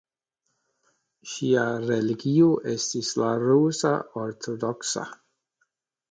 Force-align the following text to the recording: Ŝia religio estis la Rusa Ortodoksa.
Ŝia 1.33 1.65
religio 1.83 2.47
estis 2.71 3.11
la 3.23 3.27
Rusa 3.43 3.91
Ortodoksa. 4.23 5.05